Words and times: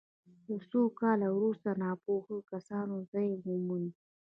له 0.47 0.55
څو 0.69 0.81
کالو 0.99 1.27
وروسته 1.37 1.69
ناپوهو 1.83 2.35
کسانو 2.51 2.95
ځای 3.11 3.29
وموند. 3.45 3.91